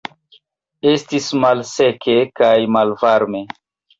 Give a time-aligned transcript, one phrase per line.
[0.91, 3.45] Estis malseke kaj malvarme.